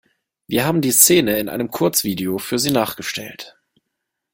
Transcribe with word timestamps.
Wir 0.47 0.65
haben 0.65 0.81
die 0.81 0.89
Szene 0.89 1.37
in 1.37 1.47
einem 1.47 1.69
Kurzvideo 1.69 2.39
für 2.39 2.57
Sie 2.57 2.71
nachgestellt. 2.71 3.59